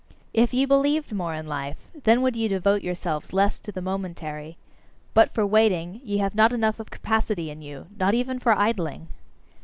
[0.33, 4.57] If ye believed more in life, then would ye devote yourselves less to the momentary.
[5.13, 9.09] But for waiting, ye have not enough of capacity in you nor even for idling!